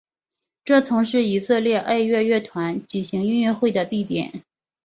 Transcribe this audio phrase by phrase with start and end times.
[0.65, 4.43] 这曾是以色列爱乐乐团举行音乐会的地点。